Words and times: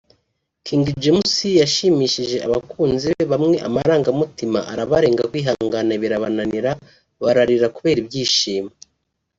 King 0.65 0.83
James 1.03 1.35
yashimishije 1.61 2.37
abakunzi 2.47 3.07
be 3.15 3.23
bamwe 3.31 3.55
amarangamutima 3.67 4.59
arabarenga 4.71 5.23
kwihangana 5.31 5.91
birabananira 6.01 6.71
bararira 7.23 7.67
kubera 7.75 7.97
ibyishimo 8.03 8.71